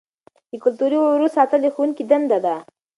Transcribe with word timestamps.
د 0.49 0.53
کلتوري 0.63 0.97
غرور 1.03 1.31
ساتل 1.37 1.59
د 1.63 1.67
ښوونکي 1.75 2.03
دنده 2.11 2.37
ده. 2.45 2.55